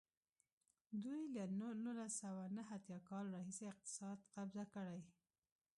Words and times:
دوی 1.03 1.21
له 1.35 1.43
نولس 1.83 2.13
سوه 2.23 2.43
نهه 2.57 2.71
اتیا 2.77 2.99
کال 3.09 3.25
راهیسې 3.35 3.65
اقتصاد 3.73 4.17
قبضه 4.35 4.63
کړی. 4.73 5.01